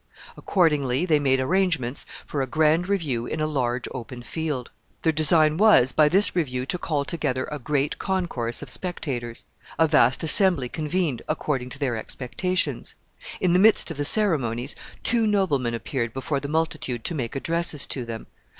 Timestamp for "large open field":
3.45-4.71